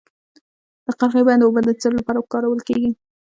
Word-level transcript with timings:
د 0.85 0.87
قرغې 0.99 1.21
بند 1.27 1.41
اوبه 1.45 1.61
د 1.63 1.69
څه 1.81 1.87
لپاره 1.97 2.27
کارول 2.31 2.59
کیږي؟ 2.67 2.91